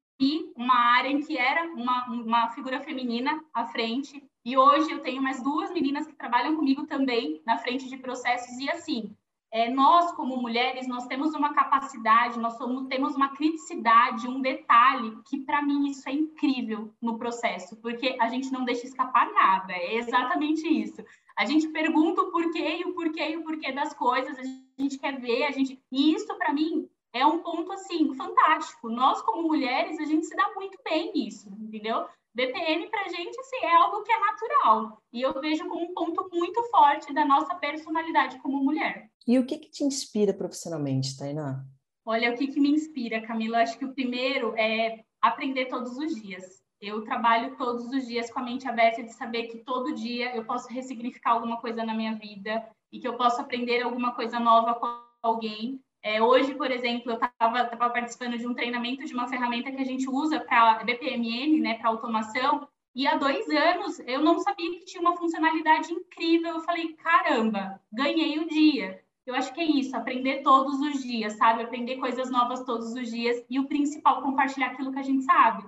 uma 0.54 0.74
área 0.74 1.08
em 1.08 1.20
que 1.20 1.38
era 1.38 1.64
uma, 1.72 2.06
uma 2.06 2.50
figura 2.50 2.80
feminina 2.80 3.42
à 3.54 3.64
frente, 3.66 4.22
e 4.44 4.56
hoje 4.56 4.90
eu 4.90 5.00
tenho 5.00 5.22
mais 5.22 5.42
duas 5.42 5.70
meninas 5.72 6.06
que 6.06 6.14
trabalham 6.14 6.56
comigo 6.56 6.86
também 6.86 7.40
na 7.46 7.56
frente 7.58 7.88
de 7.88 7.96
processos, 7.96 8.58
e 8.58 8.70
assim, 8.70 9.14
é, 9.52 9.68
nós, 9.68 10.12
como 10.12 10.36
mulheres, 10.36 10.86
nós 10.86 11.06
temos 11.06 11.34
uma 11.34 11.52
capacidade, 11.52 12.38
nós 12.38 12.56
somos, 12.56 12.86
temos 12.86 13.16
uma 13.16 13.30
criticidade, 13.30 14.28
um 14.28 14.40
detalhe 14.40 15.18
que, 15.28 15.40
para 15.40 15.60
mim, 15.60 15.88
isso 15.88 16.08
é 16.08 16.12
incrível 16.12 16.94
no 17.02 17.18
processo, 17.18 17.76
porque 17.76 18.16
a 18.20 18.28
gente 18.28 18.52
não 18.52 18.64
deixa 18.64 18.86
escapar 18.86 19.32
nada, 19.32 19.72
é 19.72 19.96
exatamente 19.96 20.68
isso. 20.68 21.02
A 21.36 21.44
gente 21.44 21.66
pergunta 21.68 22.22
o 22.22 22.30
porquê 22.30 22.80
e 22.80 22.84
o 22.84 22.94
porquê 22.94 23.30
e 23.30 23.36
o 23.38 23.42
porquê 23.42 23.72
das 23.72 23.92
coisas, 23.94 24.38
a 24.38 24.82
gente 24.82 24.98
quer 24.98 25.18
ver, 25.18 25.44
a 25.44 25.50
gente... 25.50 25.82
E 25.90 26.14
isso, 26.14 26.32
para 26.36 26.52
mim, 26.52 26.88
é 27.12 27.26
um 27.26 27.42
ponto 27.42 27.72
assim 27.72 28.14
fantástico. 28.14 28.88
Nós 28.88 29.20
como 29.22 29.48
mulheres 29.48 29.98
a 29.98 30.04
gente 30.04 30.26
se 30.26 30.36
dá 30.36 30.52
muito 30.54 30.78
bem 30.84 31.12
nisso, 31.12 31.48
entendeu? 31.58 32.06
BPM 32.34 32.88
para 32.88 33.02
a 33.02 33.08
gente 33.08 33.38
assim, 33.40 33.56
é 33.64 33.74
algo 33.74 34.02
que 34.02 34.12
é 34.12 34.20
natural. 34.20 35.02
E 35.12 35.20
eu 35.20 35.40
vejo 35.40 35.68
como 35.68 35.84
um 35.84 35.94
ponto 35.94 36.28
muito 36.32 36.62
forte 36.70 37.12
da 37.12 37.24
nossa 37.24 37.54
personalidade 37.56 38.38
como 38.38 38.62
mulher. 38.62 39.10
E 39.26 39.38
o 39.38 39.44
que, 39.44 39.58
que 39.58 39.70
te 39.70 39.84
inspira 39.84 40.32
profissionalmente, 40.32 41.16
Tainá? 41.16 41.64
Olha, 42.04 42.32
o 42.32 42.36
que, 42.36 42.46
que 42.46 42.60
me 42.60 42.70
inspira, 42.70 43.20
Camila? 43.20 43.58
Acho 43.58 43.78
que 43.78 43.84
o 43.84 43.92
primeiro 43.92 44.54
é 44.56 45.04
aprender 45.20 45.66
todos 45.66 45.96
os 45.96 46.14
dias. 46.20 46.60
Eu 46.80 47.04
trabalho 47.04 47.56
todos 47.56 47.86
os 47.90 48.06
dias 48.06 48.30
com 48.30 48.38
a 48.40 48.42
mente 48.42 48.66
aberta 48.66 49.02
de 49.02 49.12
saber 49.12 49.48
que 49.48 49.58
todo 49.58 49.94
dia 49.94 50.34
eu 50.34 50.44
posso 50.44 50.72
ressignificar 50.72 51.32
alguma 51.32 51.60
coisa 51.60 51.84
na 51.84 51.94
minha 51.94 52.14
vida 52.14 52.66
e 52.90 52.98
que 52.98 53.06
eu 53.06 53.16
posso 53.16 53.40
aprender 53.40 53.82
alguma 53.82 54.14
coisa 54.14 54.40
nova 54.40 54.74
com 54.74 54.86
alguém. 55.22 55.80
É, 56.02 56.22
hoje, 56.22 56.54
por 56.54 56.70
exemplo, 56.70 57.12
eu 57.12 57.16
estava 57.16 57.90
participando 57.90 58.38
de 58.38 58.46
um 58.46 58.54
treinamento 58.54 59.04
de 59.04 59.12
uma 59.12 59.28
ferramenta 59.28 59.70
que 59.70 59.80
a 59.80 59.84
gente 59.84 60.08
usa 60.08 60.40
para 60.40 60.82
BPMN, 60.84 61.60
né, 61.60 61.74
para 61.74 61.90
automação, 61.90 62.66
e 62.94 63.06
há 63.06 63.16
dois 63.16 63.48
anos 63.48 64.00
eu 64.00 64.20
não 64.20 64.38
sabia 64.40 64.70
que 64.72 64.84
tinha 64.84 65.00
uma 65.00 65.16
funcionalidade 65.16 65.92
incrível. 65.92 66.54
Eu 66.54 66.60
falei, 66.60 66.94
caramba, 66.94 67.80
ganhei 67.92 68.38
o 68.38 68.48
dia. 68.48 69.02
Eu 69.26 69.34
acho 69.34 69.52
que 69.52 69.60
é 69.60 69.64
isso, 69.64 69.94
aprender 69.94 70.42
todos 70.42 70.80
os 70.80 71.02
dias, 71.02 71.34
sabe? 71.34 71.62
Aprender 71.62 71.98
coisas 71.98 72.30
novas 72.30 72.64
todos 72.64 72.92
os 72.94 73.10
dias 73.10 73.44
e 73.48 73.60
o 73.60 73.68
principal, 73.68 74.22
compartilhar 74.22 74.68
aquilo 74.68 74.92
que 74.92 74.98
a 74.98 75.04
gente 75.04 75.22
sabe. 75.22 75.64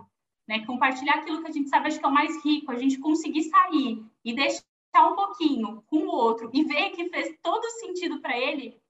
Né? 0.49 0.65
Compartilhar 0.67 1.15
aquilo 1.15 1.43
que 1.43 1.49
a 1.49 1.53
gente 1.53 1.69
sabe, 1.69 1.87
acho 1.87 2.01
que 2.01 2.05
é 2.05 2.09
o 2.09 2.13
mais 2.13 2.45
rico, 2.45 2.73
a 2.73 2.77
gente 2.77 2.99
conseguir 2.99 3.45
sair 3.45 4.05
e 4.25 4.35
deixar 4.35 4.65
um 4.99 5.15
pouquinho 5.15 5.83
com 5.87 5.99
o 5.99 6.11
outro 6.11 6.51
e 6.53 6.65
ver 6.65 6.91
que 6.91 7.09
fez 7.09 7.37
todo 7.41 7.63
sentido 7.79 8.21
para 8.21 8.37
ele, 8.37 8.82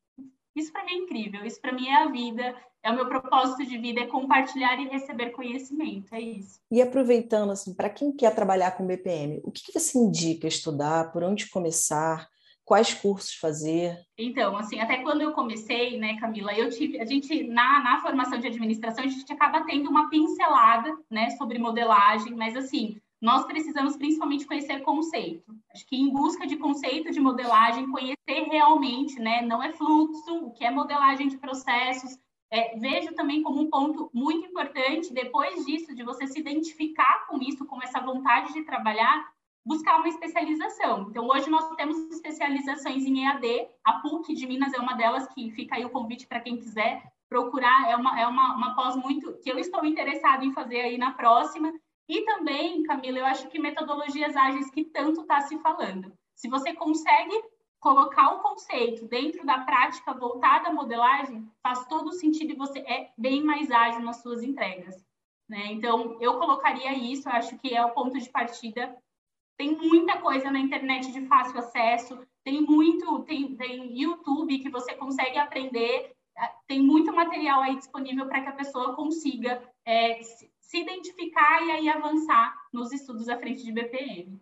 isso 0.54 0.72
para 0.72 0.84
mim 0.84 0.92
é 0.92 0.96
incrível, 0.96 1.44
isso 1.44 1.60
para 1.60 1.72
mim 1.72 1.88
é 1.88 2.02
a 2.02 2.08
vida, 2.08 2.56
é 2.82 2.90
o 2.90 2.94
meu 2.94 3.08
propósito 3.08 3.64
de 3.64 3.78
vida, 3.78 4.00
é 4.00 4.06
compartilhar 4.06 4.78
e 4.80 4.88
receber 4.88 5.30
conhecimento, 5.30 6.14
é 6.14 6.20
isso. 6.20 6.60
E 6.70 6.82
aproveitando, 6.82 7.50
assim, 7.50 7.74
para 7.74 7.88
quem 7.88 8.12
quer 8.12 8.34
trabalhar 8.34 8.72
com 8.72 8.86
BPM, 8.86 9.40
o 9.44 9.52
que, 9.52 9.72
que 9.72 9.78
você 9.78 9.98
indica 9.98 10.46
estudar, 10.46 11.12
por 11.12 11.22
onde 11.22 11.48
começar? 11.48 12.28
quais 12.64 12.94
cursos 12.94 13.34
fazer? 13.34 13.98
Então, 14.16 14.56
assim, 14.56 14.80
até 14.80 15.02
quando 15.02 15.20
eu 15.20 15.32
comecei, 15.32 15.98
né, 15.98 16.16
Camila, 16.18 16.54
eu 16.54 16.70
tive, 16.70 17.00
a 17.00 17.04
gente 17.04 17.44
na, 17.44 17.82
na 17.82 18.00
formação 18.00 18.38
de 18.38 18.46
administração 18.46 19.04
a 19.04 19.08
gente 19.08 19.30
acaba 19.30 19.64
tendo 19.64 19.90
uma 19.90 20.08
pincelada, 20.08 20.96
né, 21.10 21.30
sobre 21.30 21.58
modelagem, 21.58 22.34
mas 22.34 22.56
assim, 22.56 23.00
nós 23.22 23.46
precisamos 23.46 23.96
principalmente 23.96 24.44
conhecer 24.44 24.80
conceito. 24.80 25.54
Acho 25.72 25.86
que 25.86 25.94
em 25.94 26.10
busca 26.10 26.44
de 26.44 26.56
conceito 26.56 27.12
de 27.12 27.20
modelagem, 27.20 27.88
conhecer 27.88 28.48
realmente, 28.50 29.20
né, 29.20 29.40
não 29.42 29.62
é 29.62 29.72
fluxo, 29.72 30.46
o 30.46 30.50
que 30.50 30.64
é 30.64 30.70
modelagem 30.72 31.28
de 31.28 31.38
processos. 31.38 32.18
É, 32.50 32.76
vejo 32.76 33.14
também 33.14 33.40
como 33.40 33.62
um 33.62 33.70
ponto 33.70 34.10
muito 34.12 34.48
importante, 34.48 35.14
depois 35.14 35.64
disso, 35.64 35.94
de 35.94 36.02
você 36.02 36.26
se 36.26 36.40
identificar 36.40 37.26
com 37.28 37.38
isso, 37.38 37.64
com 37.64 37.80
essa 37.80 38.00
vontade 38.00 38.52
de 38.52 38.64
trabalhar, 38.64 39.24
buscar 39.64 39.98
uma 39.98 40.08
especialização. 40.08 41.06
Então, 41.08 41.28
hoje 41.28 41.48
nós 41.48 41.70
temos 41.76 41.96
especializações 42.10 43.06
em 43.06 43.24
EAD, 43.24 43.68
a 43.84 44.00
PUC 44.00 44.34
de 44.34 44.48
Minas 44.48 44.74
é 44.74 44.78
uma 44.78 44.94
delas, 44.94 45.28
que 45.28 45.48
fica 45.52 45.76
aí 45.76 45.84
o 45.84 45.90
convite 45.90 46.26
para 46.26 46.40
quem 46.40 46.56
quiser 46.56 47.00
procurar, 47.28 47.88
é 47.88 47.96
uma, 47.96 48.20
é 48.20 48.26
uma, 48.26 48.56
uma 48.56 48.74
pós 48.74 48.96
muito, 48.96 49.38
que 49.38 49.50
eu 49.50 49.58
estou 49.58 49.84
interessada 49.86 50.44
em 50.44 50.52
fazer 50.52 50.80
aí 50.80 50.98
na 50.98 51.12
próxima, 51.12 51.72
e 52.08 52.22
também, 52.22 52.82
Camila, 52.82 53.18
eu 53.18 53.26
acho 53.26 53.48
que 53.48 53.58
metodologias 53.58 54.36
ágeis 54.36 54.70
que 54.70 54.84
tanto 54.84 55.22
está 55.22 55.40
se 55.42 55.58
falando. 55.58 56.12
Se 56.34 56.48
você 56.48 56.72
consegue 56.74 57.34
colocar 57.80 58.34
o 58.34 58.40
conceito 58.40 59.06
dentro 59.06 59.44
da 59.44 59.58
prática 59.60 60.12
voltada 60.12 60.68
à 60.68 60.72
modelagem, 60.72 61.48
faz 61.62 61.86
todo 61.86 62.12
sentido 62.12 62.52
e 62.52 62.56
você 62.56 62.78
é 62.80 63.12
bem 63.16 63.42
mais 63.42 63.70
ágil 63.70 64.02
nas 64.02 64.22
suas 64.22 64.42
entregas. 64.42 65.04
Né? 65.48 65.66
Então, 65.72 66.16
eu 66.20 66.38
colocaria 66.38 66.92
isso, 66.96 67.28
eu 67.28 67.32
acho 67.32 67.58
que 67.58 67.74
é 67.74 67.84
o 67.84 67.90
ponto 67.90 68.18
de 68.18 68.30
partida 68.30 68.96
tem 69.62 69.76
muita 69.76 70.18
coisa 70.18 70.50
na 70.50 70.58
internet 70.58 71.12
de 71.12 71.26
fácil 71.26 71.58
acesso, 71.58 72.18
tem 72.42 72.60
muito, 72.60 73.20
tem, 73.20 73.54
tem 73.54 73.96
YouTube 73.96 74.58
que 74.58 74.68
você 74.68 74.94
consegue 74.94 75.38
aprender, 75.38 76.12
é, 76.36 76.50
tem 76.66 76.80
muito 76.80 77.12
material 77.12 77.62
aí 77.62 77.76
disponível 77.76 78.26
para 78.26 78.40
que 78.40 78.48
a 78.48 78.56
pessoa 78.56 78.96
consiga 78.96 79.62
é, 79.84 80.20
se 80.72 80.78
identificar 80.78 81.62
e 81.66 81.70
aí 81.70 81.88
avançar 81.90 82.56
nos 82.72 82.90
estudos 82.92 83.28
à 83.28 83.36
frente 83.36 83.62
de 83.62 83.70
BPM. 83.70 84.40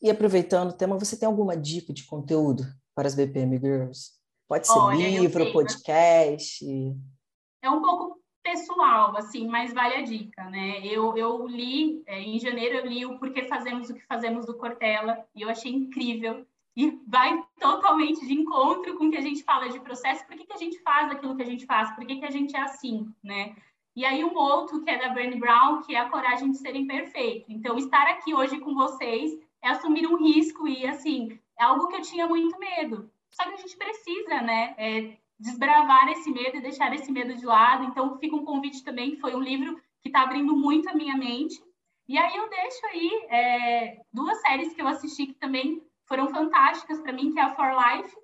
E 0.00 0.10
aproveitando 0.10 0.70
o 0.70 0.72
tema, 0.72 0.98
você 0.98 1.14
tem 1.14 1.26
alguma 1.26 1.54
dica 1.54 1.92
de 1.92 2.04
conteúdo 2.04 2.62
para 2.94 3.06
as 3.06 3.14
BPM 3.14 3.58
Girls? 3.58 4.12
Pode 4.48 4.66
ser 4.66 4.78
Olha, 4.78 5.20
livro, 5.20 5.52
podcast? 5.52 6.64
É 7.60 7.68
um 7.68 7.82
pouco 7.82 8.18
pessoal, 8.42 9.14
assim, 9.14 9.46
mas 9.46 9.74
vale 9.74 9.96
a 9.96 10.02
dica, 10.02 10.42
né? 10.48 10.80
Eu, 10.86 11.14
eu 11.18 11.46
li, 11.46 12.02
é, 12.06 12.18
em 12.18 12.38
janeiro 12.38 12.76
eu 12.76 12.86
li 12.86 13.04
o 13.04 13.18
Porquê 13.18 13.46
Fazemos 13.46 13.90
o 13.90 13.94
que 13.94 14.06
Fazemos 14.06 14.46
do 14.46 14.56
Cortella, 14.56 15.22
e 15.34 15.42
eu 15.42 15.50
achei 15.50 15.70
incrível, 15.70 16.46
e 16.74 16.98
vai 17.06 17.44
totalmente 17.60 18.26
de 18.26 18.32
encontro 18.32 18.96
com 18.96 19.08
o 19.08 19.10
que 19.10 19.18
a 19.18 19.22
gente 19.22 19.42
fala 19.42 19.68
de 19.68 19.80
processo, 19.80 20.26
por 20.26 20.34
que, 20.34 20.46
que 20.46 20.52
a 20.54 20.58
gente 20.58 20.78
faz 20.78 21.10
aquilo 21.10 21.36
que 21.36 21.42
a 21.42 21.46
gente 21.46 21.66
faz, 21.66 21.94
por 21.94 22.06
que, 22.06 22.16
que 22.16 22.24
a 22.24 22.30
gente 22.30 22.56
é 22.56 22.60
assim, 22.60 23.06
né? 23.22 23.54
E 23.96 24.04
aí 24.04 24.22
um 24.22 24.36
outro 24.36 24.82
que 24.82 24.90
é 24.90 24.98
da 24.98 25.08
Brené 25.08 25.36
Brown, 25.36 25.80
que 25.80 25.96
é 25.96 25.98
a 25.98 26.10
coragem 26.10 26.50
de 26.50 26.58
ser 26.58 26.76
imperfeito. 26.76 27.50
Então, 27.50 27.78
estar 27.78 28.06
aqui 28.08 28.34
hoje 28.34 28.58
com 28.58 28.74
vocês 28.74 29.32
é 29.62 29.70
assumir 29.70 30.06
um 30.06 30.18
risco 30.18 30.68
e, 30.68 30.86
assim, 30.86 31.40
é 31.58 31.64
algo 31.64 31.88
que 31.88 31.96
eu 31.96 32.02
tinha 32.02 32.26
muito 32.26 32.58
medo. 32.58 33.10
Só 33.30 33.44
que 33.44 33.54
a 33.54 33.56
gente 33.56 33.74
precisa, 33.74 34.42
né, 34.42 34.74
é, 34.76 35.16
desbravar 35.40 36.10
esse 36.10 36.30
medo 36.30 36.58
e 36.58 36.60
deixar 36.60 36.94
esse 36.94 37.10
medo 37.10 37.34
de 37.34 37.46
lado. 37.46 37.84
Então, 37.84 38.18
fica 38.18 38.36
um 38.36 38.44
convite 38.44 38.84
também, 38.84 39.16
foi 39.16 39.34
um 39.34 39.40
livro 39.40 39.80
que 40.02 40.10
está 40.10 40.20
abrindo 40.20 40.54
muito 40.54 40.90
a 40.90 40.94
minha 40.94 41.16
mente. 41.16 41.58
E 42.06 42.18
aí 42.18 42.36
eu 42.36 42.50
deixo 42.50 42.86
aí 42.88 43.26
é, 43.30 44.00
duas 44.12 44.38
séries 44.42 44.74
que 44.74 44.82
eu 44.82 44.86
assisti 44.86 45.28
que 45.28 45.34
também 45.34 45.82
foram 46.04 46.28
fantásticas 46.28 47.00
para 47.00 47.14
mim, 47.14 47.32
que 47.32 47.40
é 47.40 47.42
a 47.42 47.54
For 47.54 47.72
Life 47.72 48.14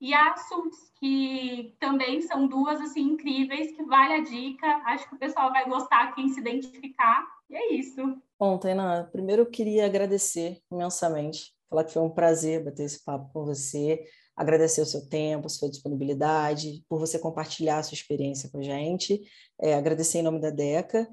e 0.00 0.12
a 0.12 0.36
Suits, 0.36 0.92
que 0.98 1.74
também 1.80 2.20
são 2.22 2.46
duas 2.46 2.80
assim 2.80 3.00
incríveis, 3.00 3.74
que 3.74 3.82
vale 3.84 4.14
a 4.14 4.22
dica. 4.22 4.66
Acho 4.86 5.08
que 5.08 5.14
o 5.14 5.18
pessoal 5.18 5.50
vai 5.50 5.68
gostar, 5.68 6.14
quem 6.14 6.28
se 6.28 6.40
identificar. 6.40 7.26
E 7.48 7.56
é 7.56 7.74
isso. 7.74 8.00
Bom, 8.38 8.58
Tainá, 8.58 9.04
primeiro 9.04 9.42
eu 9.42 9.46
queria 9.46 9.86
agradecer 9.86 10.60
imensamente, 10.70 11.54
falar 11.70 11.84
que 11.84 11.92
foi 11.92 12.02
um 12.02 12.10
prazer 12.10 12.64
bater 12.64 12.84
esse 12.84 13.02
papo 13.04 13.32
com 13.32 13.44
você 13.44 14.04
agradecer 14.36 14.82
o 14.82 14.86
seu 14.86 15.08
tempo, 15.08 15.48
sua 15.48 15.70
disponibilidade, 15.70 16.84
por 16.88 16.98
você 16.98 17.18
compartilhar 17.18 17.78
a 17.78 17.82
sua 17.82 17.94
experiência 17.94 18.50
com 18.50 18.58
a 18.58 18.62
gente, 18.62 19.22
é, 19.58 19.74
agradecer 19.74 20.18
em 20.18 20.22
nome 20.22 20.40
da 20.40 20.50
DECA 20.50 21.08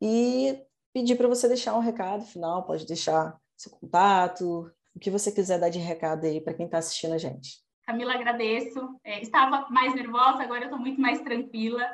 e 0.00 0.58
pedir 0.92 1.16
para 1.16 1.28
você 1.28 1.46
deixar 1.46 1.76
um 1.76 1.80
recado 1.80 2.24
final, 2.24 2.64
pode 2.64 2.86
deixar 2.86 3.38
seu 3.56 3.70
contato, 3.70 4.72
o 4.94 4.98
que 4.98 5.10
você 5.10 5.30
quiser 5.30 5.60
dar 5.60 5.68
de 5.68 5.78
recado 5.78 6.24
aí 6.24 6.40
para 6.40 6.54
quem 6.54 6.64
está 6.64 6.78
assistindo 6.78 7.12
a 7.12 7.18
gente. 7.18 7.62
Camila, 7.92 8.14
agradeço. 8.14 8.98
É, 9.04 9.20
estava 9.20 9.68
mais 9.68 9.94
nervosa, 9.94 10.42
agora 10.42 10.62
eu 10.62 10.64
estou 10.64 10.78
muito 10.78 10.98
mais 10.98 11.20
tranquila. 11.20 11.86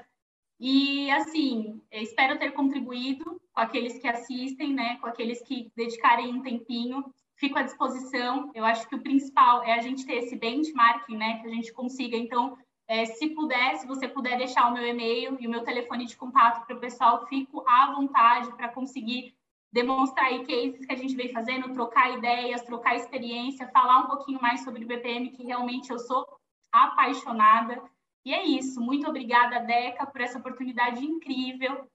E, 0.61 1.11
assim, 1.11 1.83
espero 1.91 2.39
ter 2.39 2.53
contribuído 2.53 3.41
com 3.53 3.61
aqueles 3.61 3.99
que 3.99 4.07
assistem, 4.07 4.73
né, 4.73 4.97
com 5.01 5.09
aqueles 5.09 5.43
que 5.43 5.73
dedicarem 5.75 6.33
um 6.33 6.43
tempinho 6.43 7.05
fico 7.35 7.59
à 7.59 7.63
disposição. 7.63 8.51
Eu 8.55 8.65
acho 8.65 8.89
que 8.89 8.95
o 8.95 9.03
principal 9.03 9.63
é 9.63 9.73
a 9.73 9.81
gente 9.81 10.05
ter 10.05 10.15
esse 10.15 10.37
benchmarking, 10.37 11.17
né? 11.17 11.39
Que 11.41 11.47
a 11.47 11.51
gente 11.51 11.73
consiga. 11.73 12.17
Então, 12.17 12.59
é, 12.89 13.05
se 13.07 13.29
puder, 13.29 13.77
se 13.77 13.87
você 13.87 14.09
puder 14.09 14.37
deixar 14.37 14.69
o 14.69 14.75
meu 14.75 14.85
e-mail 14.85 15.37
e 15.41 15.47
o 15.47 15.51
meu 15.51 15.63
telefone 15.63 16.05
de 16.05 16.17
contato 16.17 16.67
para 16.67 16.77
o 16.77 16.81
pessoal, 16.81 17.27
fico 17.29 17.65
à 17.67 17.93
vontade 17.95 18.53
para 18.57 18.69
conseguir 18.69 19.35
demonstrar 19.73 20.27
aí 20.27 20.47
cases 20.47 20.87
que 20.87 20.93
a 20.93 20.97
gente 20.97 21.15
vem 21.15 21.33
fazendo, 21.33 21.73
trocar 21.73 22.17
ideias, 22.17 22.63
trocar 22.63 22.97
experiência, 22.97 23.69
falar 23.69 24.01
um 24.01 24.07
pouquinho 24.07 24.41
mais 24.41 24.65
sobre 24.65 24.85
o 24.85 24.89
BPM, 24.89 25.31
que 25.31 25.45
realmente 25.45 25.91
eu 25.91 25.99
sou 25.99 26.27
apaixonada. 26.73 27.83
E 28.25 28.33
é 28.33 28.45
isso. 28.45 28.81
Muito 28.81 29.09
obrigada, 29.09 29.61
Deca, 29.61 30.07
por 30.07 30.21
essa 30.21 30.39
oportunidade 30.39 31.05
incrível. 31.05 31.87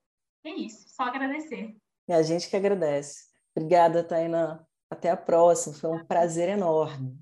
É 0.44 0.50
isso. 0.50 0.88
Só 0.89 1.03
agradecer. 1.03 1.75
É 2.08 2.15
a 2.15 2.22
gente 2.22 2.50
que 2.50 2.56
agradece. 2.56 3.25
Obrigada, 3.56 4.03
Tainá. 4.03 4.60
Até 4.89 5.10
a 5.10 5.18
próxima, 5.18 5.75
foi 5.75 5.89
um 5.89 6.06
prazer 6.06 6.50
enorme. 6.50 7.18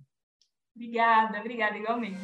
Obrigada, 0.75 1.39
obrigada 1.39 1.77
igualmente. 1.77 2.20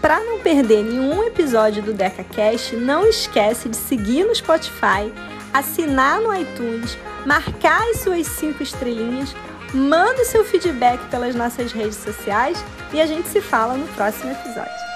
Para 0.00 0.20
não 0.20 0.40
perder 0.40 0.84
nenhum 0.84 1.22
episódio 1.24 1.82
do 1.82 1.94
DecaCast, 1.94 2.76
não 2.76 3.06
esquece 3.06 3.68
de 3.68 3.76
seguir 3.76 4.24
no 4.24 4.34
Spotify, 4.34 5.10
assinar 5.54 6.20
no 6.20 6.34
iTunes, 6.34 6.98
marcar 7.24 7.80
as 7.90 8.00
suas 8.00 8.26
cinco 8.26 8.62
estrelinhas, 8.62 9.34
manda 9.72 10.24
seu 10.24 10.44
feedback 10.44 11.02
pelas 11.08 11.34
nossas 11.34 11.72
redes 11.72 11.96
sociais 11.96 12.62
e 12.92 13.00
a 13.00 13.06
gente 13.06 13.28
se 13.28 13.40
fala 13.40 13.74
no 13.74 13.86
próximo 13.88 14.32
episódio. 14.32 14.93